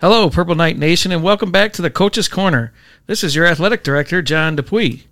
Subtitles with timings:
[0.00, 2.72] Hello, Purple Knight Nation, and welcome back to the Coach's Corner.
[3.06, 5.02] This is your athletic director, John Dupuis.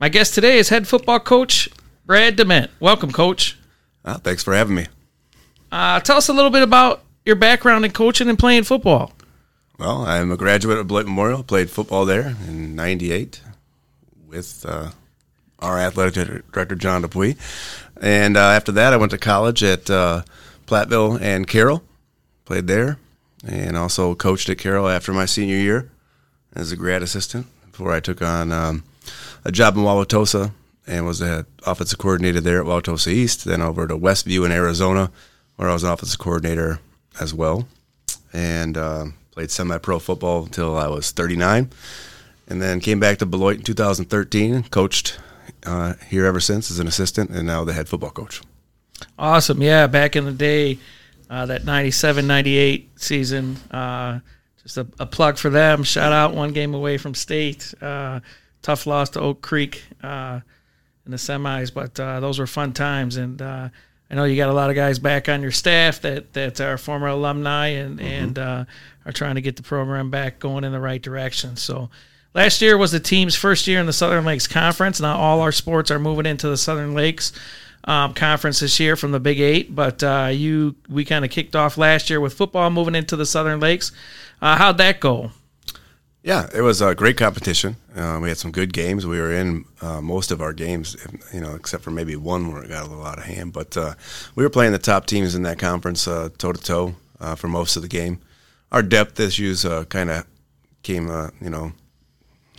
[0.00, 1.68] My guest today is head football coach
[2.06, 2.70] Brad Dement.
[2.80, 3.58] Welcome, Coach.
[4.06, 4.86] Uh, thanks for having me.
[5.70, 9.12] Uh, tell us a little bit about your background in coaching and playing football.
[9.78, 11.42] Well, I'm a graduate of Beloit Memorial.
[11.42, 13.42] Played football there in '98
[14.26, 14.92] with uh,
[15.58, 17.36] our athletic director John Dupuis,
[18.00, 20.22] and uh, after that, I went to college at uh,
[20.66, 21.82] Platteville and Carroll.
[22.46, 22.96] Played there
[23.46, 25.90] and also coached at Carroll after my senior year
[26.54, 28.84] as a grad assistant before I took on um,
[29.44, 30.52] a job in Wauwatosa
[30.86, 33.44] and was the offensive coordinator there at Wauwatosa East.
[33.44, 35.10] Then over to Westview in Arizona,
[35.56, 36.80] where I was an offensive coordinator
[37.20, 37.68] as well,
[38.32, 41.70] and uh, played semi-pro football until I was 39,
[42.48, 45.20] and then came back to Beloit in 2013 coached
[45.66, 48.40] uh, here ever since as an assistant and now the head football coach.
[49.18, 49.62] Awesome.
[49.62, 50.78] Yeah, back in the day,
[51.30, 53.56] uh, that 97 98 season.
[53.70, 54.20] Uh,
[54.62, 55.82] just a, a, plug for them.
[55.82, 57.72] Shout out one game away from state.
[57.80, 58.20] Uh,
[58.62, 60.40] tough loss to Oak Creek uh,
[61.04, 63.16] in the semis, but uh, those were fun times.
[63.16, 63.68] And uh,
[64.10, 66.78] I know you got a lot of guys back on your staff that, that are
[66.78, 68.06] former alumni and, mm-hmm.
[68.06, 71.56] and are trying to get the program back going in the right direction.
[71.56, 71.88] So
[72.34, 75.00] last year was the team's first year in the Southern Lakes Conference.
[75.00, 77.32] Now all our sports are moving into the Southern Lakes
[77.84, 81.56] um, conference this year from the Big Eight, but uh, you we kind of kicked
[81.56, 83.92] off last year with football moving into the Southern Lakes.
[84.40, 85.30] Uh, how'd that go?
[86.22, 87.76] Yeah, it was a great competition.
[87.94, 89.06] Uh, we had some good games.
[89.06, 90.96] We were in uh, most of our games,
[91.32, 93.52] you know, except for maybe one where it got a little out of hand.
[93.52, 93.94] But uh,
[94.34, 96.94] we were playing the top teams in that conference toe to toe
[97.36, 98.20] for most of the game.
[98.72, 100.26] Our depth issues kind of
[100.82, 101.08] came,
[101.40, 101.72] you know,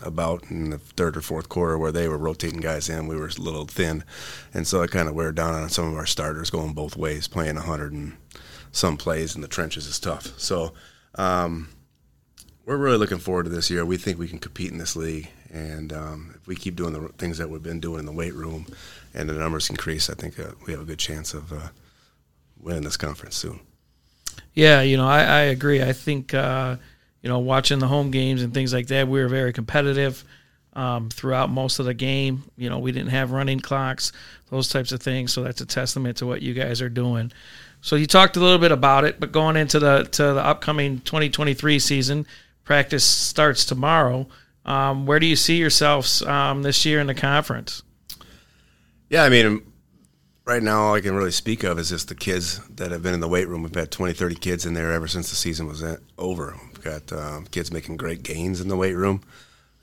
[0.02, 3.08] about in the third or fourth quarter where they were rotating guys in.
[3.08, 4.03] We were a little thin,
[4.53, 7.28] and so it kind of wear down on some of our starters going both ways,
[7.28, 8.17] playing 100 and
[8.72, 10.38] some plays in the trenches is tough.
[10.39, 10.73] So
[11.16, 11.69] um,
[12.66, 13.86] we're really looking forward to this year.
[13.86, 17.09] We think we can compete in this league, and um, if we keep doing the
[17.09, 18.68] things that we've been doing in the weight room
[19.13, 21.69] and the numbers increase, I think uh, we have a good chance of uh,
[22.59, 23.59] winning this conference soon.
[24.53, 25.81] Yeah, you know, I, I agree.
[25.81, 26.34] I think.
[26.34, 26.78] Uh,
[27.22, 30.24] you know, watching the home games and things like that, we were very competitive
[30.74, 32.44] um, throughout most of the game.
[32.56, 34.12] You know, we didn't have running clocks,
[34.50, 35.34] those types of things.
[35.34, 37.31] So that's a testament to what you guys are doing.
[37.81, 41.00] So you talked a little bit about it, but going into the to the upcoming
[41.00, 42.25] 2023 season,
[42.63, 44.28] practice starts tomorrow.
[44.66, 47.81] Um, where do you see yourselves um, this year in the conference?
[49.09, 49.63] Yeah, I mean,
[50.46, 53.13] right now all I can really speak of is just the kids that have been
[53.13, 53.63] in the weight room.
[53.63, 55.84] We've had 20, 30 kids in there ever since the season was
[56.18, 56.56] over.
[56.79, 59.22] We've got um, kids making great gains in the weight room,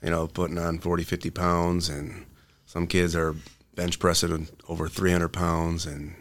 [0.01, 2.25] you know, putting on 40, 50 pounds, and
[2.65, 3.35] some kids are
[3.75, 6.15] bench pressing over 300 pounds and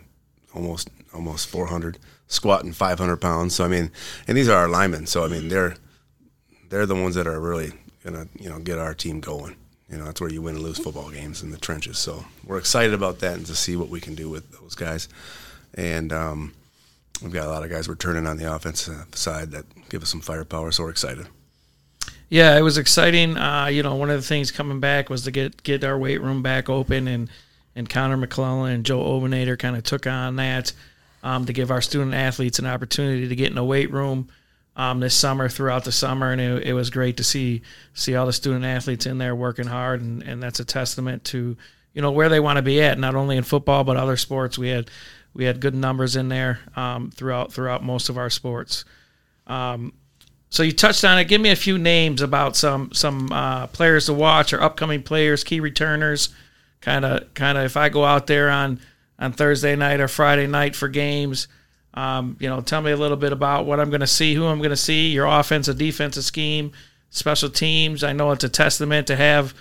[0.54, 3.54] almost almost 400, squatting 500 pounds.
[3.54, 3.90] So I mean,
[4.28, 5.06] and these are our linemen.
[5.06, 5.76] So I mean, they're
[6.68, 7.72] they're the ones that are really
[8.04, 9.56] gonna you know get our team going.
[9.90, 11.96] You know, that's where you win and lose football games in the trenches.
[11.96, 15.08] So we're excited about that and to see what we can do with those guys.
[15.72, 16.52] And um,
[17.22, 20.20] we've got a lot of guys returning on the offensive side that give us some
[20.20, 20.70] firepower.
[20.72, 21.26] So we're excited.
[22.28, 23.36] Yeah, it was exciting.
[23.36, 26.20] Uh, you know, one of the things coming back was to get get our weight
[26.20, 27.30] room back open, and
[27.76, 30.72] and Connor McClellan and Joe Ovenator kind of took on that
[31.22, 34.28] um, to give our student athletes an opportunity to get in a weight room
[34.76, 37.62] um, this summer throughout the summer, and it, it, was great to see
[37.94, 41.56] see all the student athletes in there working hard, and, and that's a testament to
[41.94, 44.58] you know where they want to be at, not only in football but other sports.
[44.58, 44.90] We had
[45.36, 48.86] we had good numbers in there um, throughout throughout most of our sports.
[49.46, 49.92] Um,
[50.48, 51.24] so you touched on it.
[51.24, 55.44] Give me a few names about some some uh, players to watch or upcoming players,
[55.44, 56.30] key returners.
[56.80, 58.80] Kind of kind of if I go out there on
[59.18, 61.48] on Thursday night or Friday night for games,
[61.92, 64.46] um, you know, tell me a little bit about what I'm going to see, who
[64.46, 66.72] I'm going to see, your offensive, defensive scheme,
[67.10, 68.02] special teams.
[68.02, 69.54] I know it's a testament to have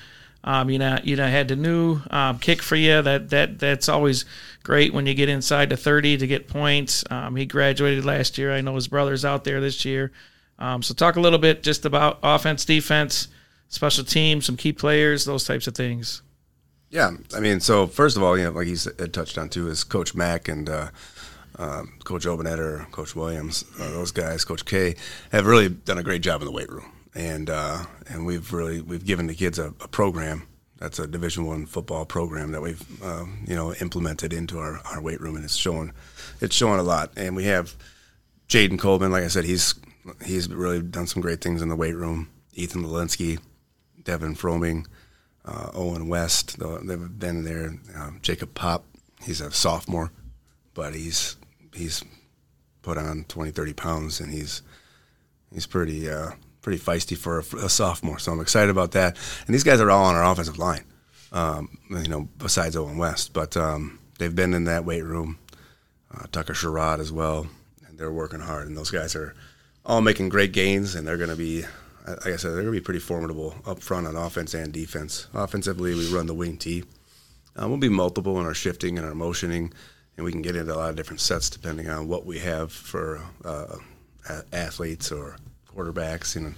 [0.46, 3.02] um, you know, you know, had the new um, kick for you.
[3.02, 4.26] That that that's always
[4.64, 7.04] great when you get inside the 30 to get points.
[7.10, 8.54] Um, he graduated last year.
[8.54, 10.12] I know his brother's out there this year.
[10.60, 13.28] Um, so talk a little bit just about offense, defense,
[13.68, 16.22] special teams, some key players, those types of things.
[16.92, 19.84] Yeah, I mean, so first of all, you know, like he touched on too, is
[19.84, 20.70] Coach Mack and.
[20.70, 20.90] Uh,
[21.58, 24.98] um, Coach Obenetter, Coach Williams, uh, those guys, Coach K,
[25.32, 28.82] have really done a great job in the weight room and uh, and we've really
[28.82, 30.48] we've given the kids a, a program
[30.78, 35.02] that's a Division One football program that we've uh, you know implemented into our, our
[35.02, 35.94] weight room, and it's showing
[36.42, 37.12] it's showing a lot.
[37.16, 37.76] And we have
[38.48, 39.76] Jaden Colvin, like I said, he's
[40.24, 42.30] he's really done some great things in the weight room.
[42.54, 43.40] Ethan Lelinski,
[44.04, 44.86] Devin Froming,
[45.46, 47.78] uh, Owen West, they've been there.
[47.96, 48.86] Um, Jacob Pop,
[49.24, 50.12] he's a sophomore,
[50.74, 51.38] but he's
[51.74, 52.04] he's
[52.82, 54.62] put on 20, 30 pounds, and he's
[55.56, 56.32] He's pretty uh,
[56.66, 59.16] pretty feisty for a, a, sophomore, so I'm excited about that.
[59.46, 60.84] And these guys are all on our offensive line,
[61.32, 65.38] um, you know, besides Owen West, but um, they've been in that weight room.
[66.12, 67.46] Uh, Tucker Sherrod as well,
[67.86, 68.68] and they're working hard.
[68.68, 69.36] And those guys are
[69.86, 71.66] all making great gains, and they're going to be,
[72.08, 75.28] like I said, they're going to be pretty formidable up front on offense and defense.
[75.36, 76.84] Offensively, we run the wing T.
[77.56, 79.72] Uh, we'll be multiple in our shifting and our motioning,
[80.18, 82.72] and we can get into a lot of different sets depending on what we have
[82.72, 83.78] for uh,
[84.52, 85.36] athletes or
[85.76, 86.36] quarterbacks.
[86.36, 86.56] And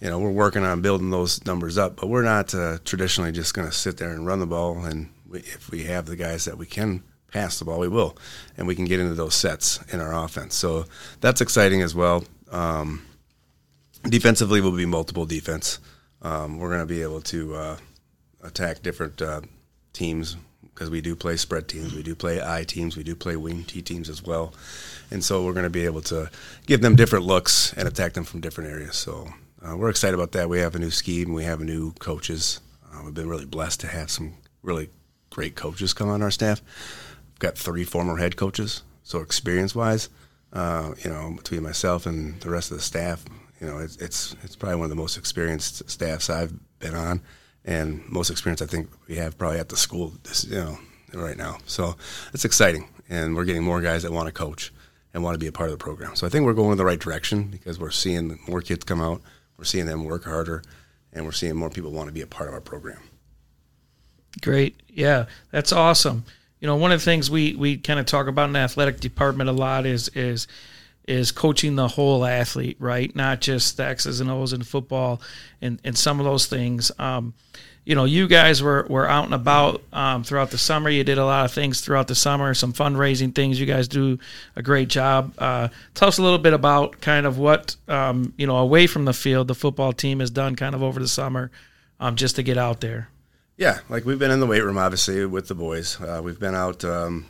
[0.00, 3.54] you know, we're working on building those numbers up, but we're not uh, traditionally just
[3.54, 4.84] going to sit there and run the ball.
[4.84, 8.16] And we, if we have the guys that we can pass the ball, we will,
[8.56, 10.54] and we can get into those sets in our offense.
[10.54, 10.84] So
[11.20, 12.24] that's exciting as well.
[12.50, 13.04] Um,
[14.04, 15.78] defensively, will be multiple defense.
[16.22, 17.76] Um, we're going to be able to uh,
[18.42, 19.42] attack different uh,
[19.92, 20.36] teams
[20.76, 23.64] because we do play spread teams, we do play I teams, we do play wing
[23.64, 24.52] T teams as well,
[25.10, 26.30] and so we're going to be able to
[26.66, 28.94] give them different looks and attack them from different areas.
[28.94, 29.30] So
[29.66, 30.50] uh, we're excited about that.
[30.50, 32.60] We have a new scheme, we have new coaches.
[32.92, 34.90] Uh, we've been really blessed to have some really
[35.30, 36.60] great coaches come on our staff.
[37.32, 40.10] We've got three former head coaches, so experience wise,
[40.52, 43.24] uh, you know, between myself and the rest of the staff,
[43.62, 47.22] you know, it's, it's it's probably one of the most experienced staffs I've been on
[47.66, 50.78] and most experience I think we have probably at the school, this, you know,
[51.12, 51.58] right now.
[51.66, 51.96] So
[52.32, 54.72] it's exciting, and we're getting more guys that want to coach
[55.12, 56.14] and want to be a part of the program.
[56.14, 59.00] So I think we're going in the right direction because we're seeing more kids come
[59.00, 59.20] out,
[59.58, 60.62] we're seeing them work harder,
[61.12, 63.00] and we're seeing more people want to be a part of our program.
[64.42, 66.24] Great, yeah, that's awesome.
[66.60, 69.00] You know, one of the things we we kind of talk about in the athletic
[69.00, 70.46] department a lot is is
[71.06, 73.14] is coaching the whole athlete, right?
[73.14, 75.20] Not just the X's and O's in football
[75.62, 76.90] and, and some of those things.
[76.98, 77.34] Um,
[77.84, 80.90] you know, you guys were, were out and about um, throughout the summer.
[80.90, 83.60] You did a lot of things throughout the summer, some fundraising things.
[83.60, 84.18] You guys do
[84.56, 85.32] a great job.
[85.38, 89.04] Uh, tell us a little bit about kind of what, um, you know, away from
[89.04, 91.52] the field, the football team has done kind of over the summer
[92.00, 93.08] um, just to get out there.
[93.56, 96.00] Yeah, like we've been in the weight room, obviously, with the boys.
[96.00, 97.26] Uh, we've been out um,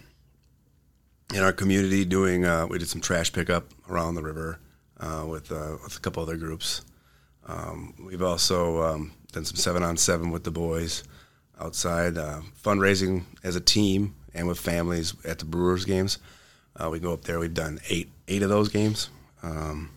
[1.34, 2.44] in our community doing.
[2.44, 4.58] Uh, we did some trash pickup around the river
[5.00, 6.82] uh, with uh, with a couple other groups.
[7.46, 11.04] Um, we've also um, done some seven on seven with the boys
[11.60, 16.18] outside, uh, fundraising as a team and with families at the Brewers games.
[16.74, 17.38] Uh, we go up there.
[17.38, 19.10] We've done eight eight of those games.
[19.42, 19.90] Um,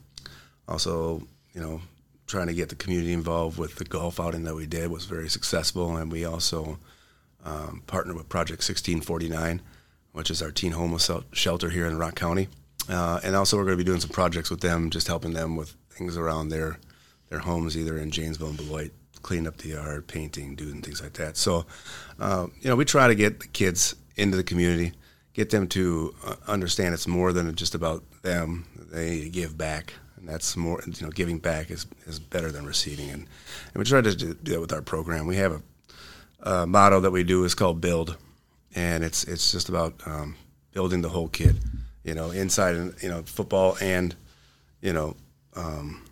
[0.68, 1.82] also, you know,
[2.28, 5.30] trying to get the community involved with the golf outing that we did was very
[5.30, 6.78] successful, and we also
[7.44, 9.62] um, partnered with Project 1649
[10.12, 12.48] which is our teen homeless shelter here in Rock County.
[12.90, 15.56] Uh, and also, we're going to be doing some projects with them, just helping them
[15.56, 16.80] with things around their
[17.30, 18.92] their homes, either in Janesville and Beloit,
[19.22, 21.38] cleaning up the yard, painting, doing things like that.
[21.38, 21.66] So,
[22.20, 24.94] uh, you know, we try to get the kids into the community,
[25.34, 28.66] get them to uh, understand it's more than just about them.
[28.92, 30.82] They give back, and that's more.
[30.86, 33.28] You know, giving back is, is better than receiving, and,
[33.74, 35.28] and we try to do that with our program.
[35.28, 35.62] We have
[36.44, 38.18] a, a motto that we do is called "Build."
[38.76, 40.36] And it's it's just about um,
[40.72, 41.60] building the whole kid,
[42.04, 44.16] you know, inside and you know football and
[44.82, 45.16] you know
[45.56, 46.06] um,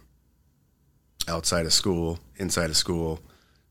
[1.28, 3.20] outside of school, inside of school,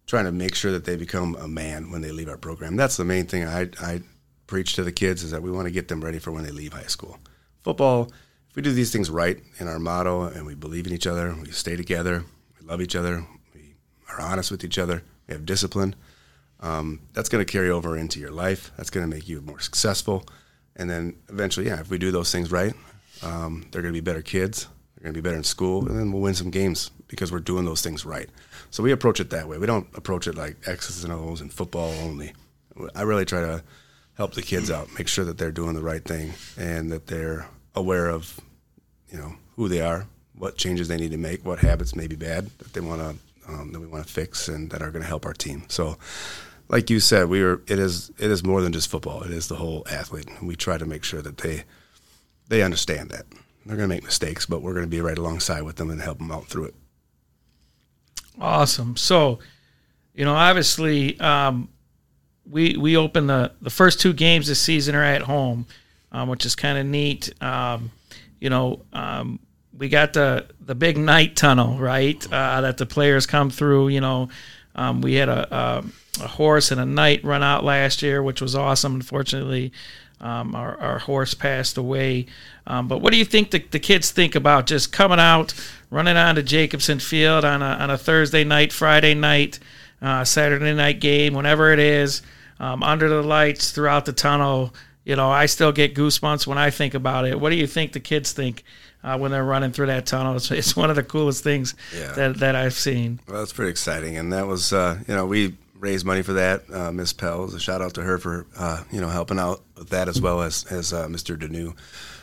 [0.07, 2.77] trying to make sure that they become a man when they leave our program.
[2.77, 4.03] That's the main thing I I
[4.47, 6.53] preach to the kids is that we want to get them ready for when they
[6.53, 7.19] leave high school.
[7.63, 8.13] Football,
[8.49, 11.35] if we do these things right in our motto and we believe in each other,
[11.35, 12.25] we stay together,
[12.61, 13.75] we love each other, we
[14.09, 15.97] are honest with each other, we have discipline
[16.61, 18.71] um, that's going to carry over into your life.
[18.77, 20.27] That's going to make you more successful.
[20.77, 22.75] And then eventually, yeah, if we do those things right,
[23.23, 24.69] um, they're going to be better kids.
[24.97, 27.41] They're going to be better in school, and then we'll win some games because we're
[27.41, 28.29] doing those things right.
[28.71, 29.59] So we approach it that way.
[29.59, 32.33] We don't approach it like X's and O's and football only.
[32.95, 33.63] I really try to
[34.15, 37.47] help the kids out, make sure that they're doing the right thing and that they're
[37.75, 38.41] aware of,
[39.11, 42.17] you know, who they are, what changes they need to make, what habits may be
[42.17, 43.17] bad that they want to
[43.49, 45.65] um, that we want to fix and that are going to help our team.
[45.69, 45.97] So
[46.69, 47.63] like you said, we are.
[47.67, 48.11] It is.
[48.19, 49.23] It is more than just football.
[49.23, 50.29] It is the whole athlete.
[50.43, 51.65] We try to make sure that they
[52.49, 53.27] they understand that
[53.65, 56.01] they're going to make mistakes, but we're going to be right alongside with them and
[56.01, 56.75] help them out through it.
[58.41, 58.97] Awesome.
[58.97, 59.41] So,
[60.15, 61.69] you know, obviously, um,
[62.49, 65.67] we we open the the first two games this season are at home,
[66.13, 67.33] um, which is kind of neat.
[67.43, 67.93] Um,
[68.41, 69.41] you know, um,
[69.79, 72.25] we got the the big night tunnel, right?
[72.33, 73.89] Uh, that the players come through.
[73.89, 74.29] You know,
[74.75, 75.85] um, we had a, a
[76.21, 78.95] a horse and a knight run out last year, which was awesome.
[78.95, 79.73] Unfortunately,
[80.21, 82.27] um, our, our, horse passed away.
[82.67, 85.53] Um, but what do you think the, the, kids think about just coming out,
[85.91, 89.59] running on to Jacobson Field on a, on a Thursday night, Friday night,
[90.01, 92.23] uh, Saturday night game, whenever it is,
[92.59, 94.73] um, under the lights throughout the tunnel?
[95.05, 97.39] You know, I still get goosebumps when I think about it.
[97.39, 98.65] What do you think the kids think
[99.07, 100.37] uh, when they're running through that tunnel.
[100.37, 102.13] It's, it's one of the coolest things Yeah.
[102.13, 103.21] that, that I've seen.
[103.29, 106.65] Well, that's pretty exciting, and that was uh, you know we raised money for that.
[106.73, 109.89] Uh, Miss Pels, a shout out to her for uh, you know helping out with
[109.91, 111.39] that as well as as uh, Mr.
[111.39, 111.73] Denew,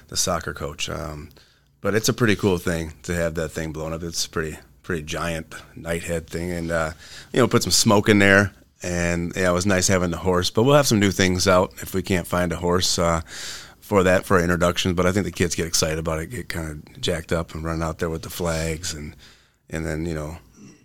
[0.09, 0.89] the soccer coach.
[0.89, 1.29] Um,
[1.81, 4.03] but it's a pretty cool thing to have that thing blown up.
[4.03, 6.91] It's a pretty pretty giant nighthead thing, and uh,
[7.31, 8.51] you know put some smoke in there.
[8.85, 11.71] And yeah, it was nice having the horse, but we'll have some new things out
[11.81, 13.21] if we can't find a horse uh,
[13.83, 14.95] for that for introductions.
[14.95, 17.63] But I think the kids get excited about it, get kind of jacked up, and
[17.63, 19.15] run out there with the flags and
[19.69, 20.37] and then you know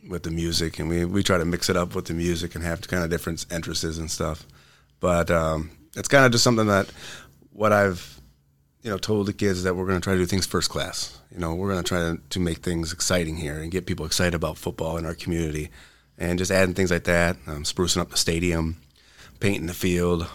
[0.08, 2.64] with the music, and we we try to mix it up with the music and
[2.64, 4.44] have kind of different entrances and stuff.
[4.98, 6.90] But um, it's kind of just something that
[7.52, 8.20] what I've
[8.82, 10.68] you know told the kids is that we're going to try to do things first
[10.68, 11.16] class.
[11.30, 14.06] You know, we're going to try to, to make things exciting here and get people
[14.06, 15.70] excited about football in our community,
[16.18, 18.78] and just adding things like that, um, sprucing up the stadium,
[19.38, 20.28] painting the field,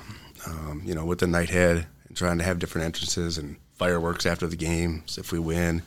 [0.48, 4.48] um, you know, with the nighthead and trying to have different entrances and fireworks after
[4.48, 5.82] the games if we win.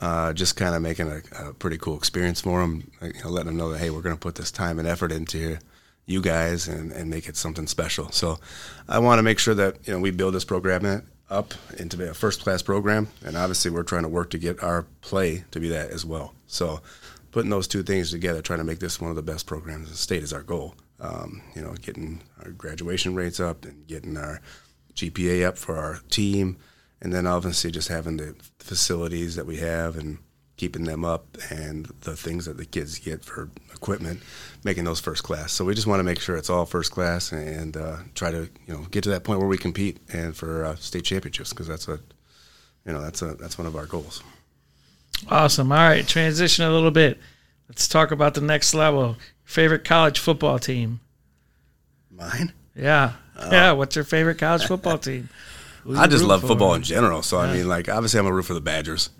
[0.00, 3.48] Uh, just kind of making a, a pretty cool experience for them, you know, letting
[3.48, 5.58] them know that hey, we're going to put this time and effort into
[6.06, 8.10] you guys and, and make it something special.
[8.10, 8.38] So
[8.88, 12.14] I want to make sure that you know we build this program up into a
[12.14, 15.68] first class program, and obviously we're trying to work to get our play to be
[15.68, 16.34] that as well.
[16.46, 16.80] So
[17.30, 19.92] putting those two things together, trying to make this one of the best programs in
[19.92, 20.74] the state is our goal.
[21.00, 24.40] Um, you know, getting our graduation rates up and getting our
[24.94, 26.56] GPA up for our team,
[27.00, 30.18] and then obviously just having the facilities that we have and
[30.56, 34.22] keeping them up and the things that the kids get for equipment,
[34.62, 35.52] making those first class.
[35.52, 38.48] So we just want to make sure it's all first class and uh, try to
[38.66, 41.66] you know get to that point where we compete and for uh, state championships because
[41.66, 42.00] that's what
[42.86, 44.22] you know that's a that's one of our goals.
[45.28, 45.72] Awesome.
[45.72, 47.18] All right, transition a little bit.
[47.68, 49.16] Let's talk about the next level.
[49.44, 51.00] Favorite college football team?
[52.10, 52.52] Mine.
[52.74, 53.12] Yeah.
[53.50, 53.72] yeah.
[53.72, 55.28] What's your favorite college football team?
[55.84, 56.48] Who I just love for?
[56.48, 57.22] football in general.
[57.22, 59.10] So I mean, like obviously I'm a root for the Badgers,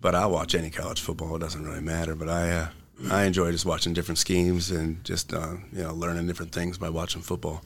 [0.00, 1.36] but I'll watch any college football.
[1.36, 2.14] It doesn't really matter.
[2.14, 2.68] But I uh,
[3.10, 6.90] I enjoy just watching different schemes and just uh, you know learning different things by
[6.90, 7.62] watching football.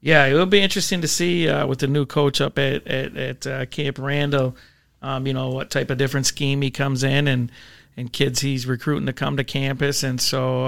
[0.00, 3.16] Yeah, it will be interesting to see uh, with the new coach up at at,
[3.16, 4.56] at uh, Camp Randall.
[5.02, 7.52] Um, you know what type of different scheme he comes in and
[7.96, 10.66] and kids he's recruiting to come to campus, and so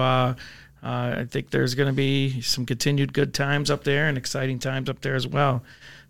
[0.82, 4.58] uh, I think there's going to be some continued good times up there and exciting
[4.58, 5.62] times up there as well.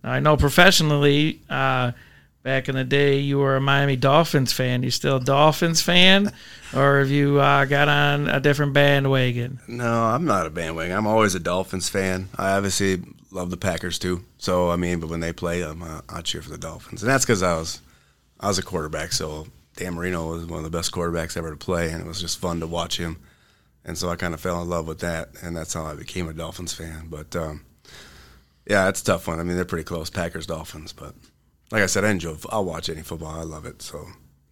[0.02, 1.40] Now, I know professionally.
[1.48, 1.92] Uh,
[2.44, 4.82] Back in the day, you were a Miami Dolphins fan.
[4.82, 6.32] You still a Dolphins fan,
[6.74, 9.58] or have you uh, got on a different bandwagon?
[9.66, 10.96] No, I'm not a bandwagon.
[10.96, 12.28] I'm always a Dolphins fan.
[12.38, 14.24] I obviously love the Packers too.
[14.38, 17.10] So I mean, but when they play, I'm, uh, I cheer for the Dolphins, and
[17.10, 17.80] that's because I was
[18.38, 19.12] I was a quarterback.
[19.12, 22.20] So Dan Marino was one of the best quarterbacks ever to play, and it was
[22.20, 23.18] just fun to watch him.
[23.88, 26.28] And so I kind of fell in love with that, and that's how I became
[26.28, 27.08] a Dolphins fan.
[27.08, 27.64] But um,
[28.66, 29.40] yeah, it's a tough one.
[29.40, 30.92] I mean, they're pretty close, Packers Dolphins.
[30.92, 31.14] But
[31.72, 32.36] like I said, I enjoy.
[32.50, 33.40] I'll watch any football.
[33.40, 33.80] I love it.
[33.80, 34.06] So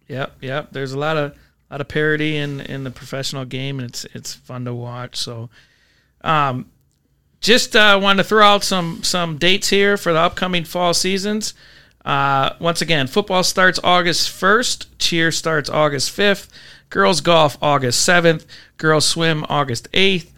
[0.07, 0.69] Yep, yep.
[0.71, 1.37] There's a lot of
[1.69, 5.17] lot of parity in in the professional game, and it's it's fun to watch.
[5.17, 5.49] So,
[6.21, 6.71] um,
[7.39, 11.53] just uh, wanted to throw out some some dates here for the upcoming fall seasons.
[12.05, 16.47] Uh, once again, football starts August 1st, cheer starts August 5th,
[16.89, 18.45] girls golf August 7th,
[18.77, 20.29] girls swim August 8th,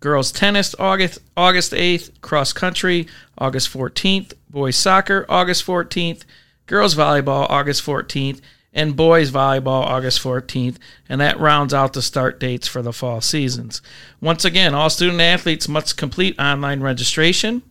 [0.00, 3.06] girls tennis August August 8th, cross country
[3.38, 6.22] August 14th, boys soccer August 14th,
[6.66, 8.40] girls volleyball August 14th,
[8.72, 10.76] and boys volleyball August 14th,
[11.08, 13.82] and that rounds out the start dates for the fall seasons.
[14.20, 17.62] Once again, all student athletes must complete online registration.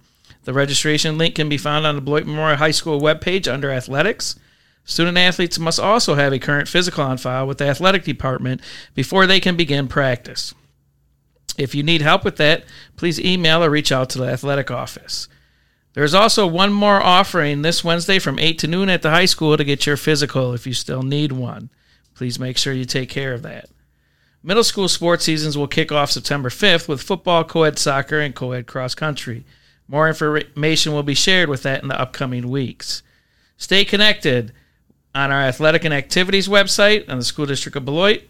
[0.43, 4.37] The registration link can be found on the Beloit Memorial High School webpage under athletics.
[4.85, 8.61] Student athletes must also have a current physical on file with the athletic department
[8.95, 10.53] before they can begin practice.
[11.57, 12.63] If you need help with that,
[12.95, 15.27] please email or reach out to the athletic office.
[15.93, 19.57] There's also one more offering this Wednesday from 8 to noon at the high school
[19.57, 21.69] to get your physical if you still need one.
[22.15, 23.69] Please make sure you take care of that.
[24.41, 28.33] Middle school sports seasons will kick off September 5th with football, co ed soccer, and
[28.33, 29.45] co ed cross country.
[29.87, 33.03] More information will be shared with that in the upcoming weeks.
[33.57, 34.53] Stay connected
[35.15, 38.23] on our athletic and activities website on the School District of Beloit,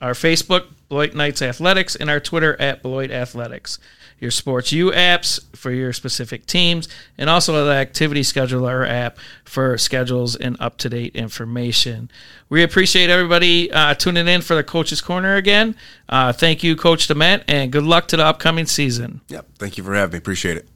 [0.00, 3.78] our Facebook, Beloit Knights Athletics, and our Twitter at Beloit Athletics.
[4.20, 9.76] Your Sports U apps for your specific teams, and also the Activity Scheduler app for
[9.76, 12.10] schedules and up to date information.
[12.48, 15.74] We appreciate everybody uh, tuning in for the Coach's Corner again.
[16.08, 19.20] Uh, thank you, Coach Dement, and good luck to the upcoming season.
[19.28, 19.46] yep.
[19.58, 20.18] Thank you for having me.
[20.18, 20.68] Appreciate it.